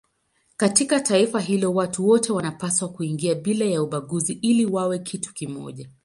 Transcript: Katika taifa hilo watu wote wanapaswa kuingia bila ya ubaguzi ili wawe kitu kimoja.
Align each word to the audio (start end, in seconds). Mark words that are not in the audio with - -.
Katika 0.57 0.99
taifa 0.99 1.39
hilo 1.39 1.73
watu 1.73 2.07
wote 2.07 2.33
wanapaswa 2.33 2.89
kuingia 2.89 3.35
bila 3.35 3.65
ya 3.65 3.83
ubaguzi 3.83 4.33
ili 4.33 4.65
wawe 4.65 4.99
kitu 4.99 5.33
kimoja. 5.33 5.89